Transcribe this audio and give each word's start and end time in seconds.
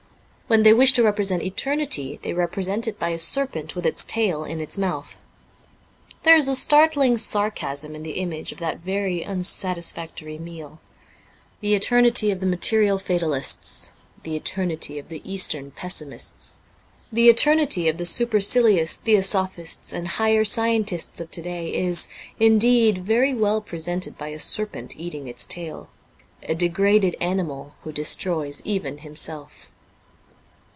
When 0.51 0.63
they 0.63 0.73
wish 0.73 0.91
to 0.95 1.03
represent 1.03 1.43
eternity, 1.43 2.19
they 2.23 2.33
represent 2.33 2.85
it 2.85 2.99
by 2.99 3.11
a 3.11 3.19
serpent 3.19 3.73
with 3.73 3.85
its 3.85 4.03
tail 4.03 4.43
in 4.43 4.59
its 4.59 4.77
mouth. 4.77 5.21
There 6.23 6.35
is 6.35 6.49
a 6.49 6.57
startling 6.57 7.15
sarcasm 7.17 7.95
in 7.95 8.03
the 8.03 8.19
image 8.19 8.51
of 8.51 8.57
that 8.57 8.79
very 8.79 9.23
unsatisfactory 9.23 10.37
meal. 10.37 10.81
The 11.61 11.73
eternity 11.73 12.31
of 12.31 12.41
the 12.41 12.45
material 12.45 12.97
fatalists, 12.99 13.93
the 14.23 14.35
eternity 14.35 14.99
of 14.99 15.07
the 15.07 15.21
eastern 15.23 15.71
pessimists, 15.71 16.59
the 17.13 17.29
eternity 17.29 17.87
of 17.87 17.97
the 17.97 18.05
supercilious 18.05 18.97
theosophists 18.97 19.93
and 19.93 20.05
higher 20.05 20.43
scientists 20.43 21.21
of 21.21 21.31
to 21.31 21.41
day 21.41 21.73
is, 21.73 22.09
indeed, 22.41 23.05
very 23.05 23.33
well 23.33 23.61
presented 23.61 24.17
by 24.17 24.27
a 24.27 24.37
serpent 24.37 24.99
eating 24.99 25.29
its 25.29 25.45
tail— 25.45 25.89
a 26.43 26.55
degraded 26.55 27.15
animal 27.21 27.75
who 27.85 27.93
destroys 27.93 28.61
even 28.65 28.97
himself. 28.97 29.71